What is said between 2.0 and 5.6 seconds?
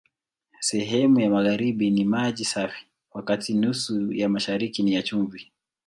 maji safi, wakati nusu ya mashariki ni ya chumvi.